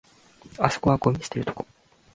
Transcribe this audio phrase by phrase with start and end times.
[0.57, 1.67] あそこはゴミ捨てるとこ